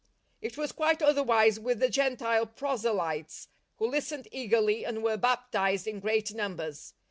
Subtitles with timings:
[0.41, 5.85] It was quite otherwise with the Gentile prose lytes, who listened eagerly and were baptized
[5.85, 6.95] in great numbers.